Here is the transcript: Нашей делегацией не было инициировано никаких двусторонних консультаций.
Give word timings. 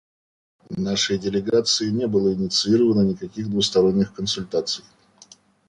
Нашей 0.87 1.19
делегацией 1.19 1.91
не 1.91 2.07
было 2.07 2.33
инициировано 2.33 3.01
никаких 3.01 3.51
двусторонних 3.51 4.15
консультаций. 4.15 4.83